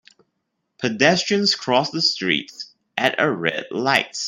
Pedestrians 0.79 1.53
cross 1.53 1.91
the 1.91 2.01
street 2.01 2.51
at 2.97 3.13
a 3.21 3.29
red 3.31 3.67
light. 3.69 4.17